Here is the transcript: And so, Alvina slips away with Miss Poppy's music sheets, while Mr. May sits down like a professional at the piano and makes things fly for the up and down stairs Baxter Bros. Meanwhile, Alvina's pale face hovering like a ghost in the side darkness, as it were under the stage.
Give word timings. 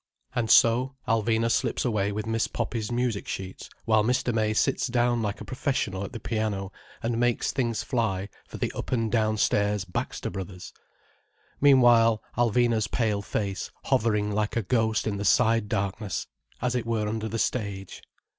And 0.33 0.49
so, 0.49 0.95
Alvina 1.07 1.51
slips 1.51 1.85
away 1.85 2.11
with 2.11 2.25
Miss 2.25 2.47
Poppy's 2.47 2.91
music 2.91 3.27
sheets, 3.27 3.69
while 3.85 4.03
Mr. 4.03 4.33
May 4.33 4.51
sits 4.51 4.87
down 4.87 5.21
like 5.21 5.39
a 5.39 5.45
professional 5.45 6.03
at 6.03 6.11
the 6.11 6.19
piano 6.19 6.71
and 7.03 7.19
makes 7.19 7.51
things 7.51 7.83
fly 7.83 8.27
for 8.47 8.57
the 8.57 8.71
up 8.71 8.91
and 8.91 9.11
down 9.11 9.37
stairs 9.37 9.85
Baxter 9.85 10.31
Bros. 10.31 10.73
Meanwhile, 11.61 12.19
Alvina's 12.35 12.87
pale 12.87 13.21
face 13.21 13.69
hovering 13.83 14.31
like 14.31 14.55
a 14.55 14.63
ghost 14.63 15.05
in 15.05 15.17
the 15.17 15.23
side 15.23 15.69
darkness, 15.69 16.25
as 16.63 16.73
it 16.73 16.87
were 16.87 17.07
under 17.07 17.27
the 17.27 17.37
stage. 17.37 18.01